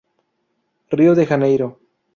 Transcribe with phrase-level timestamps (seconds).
[0.89, 1.77] Rio de Janeiro".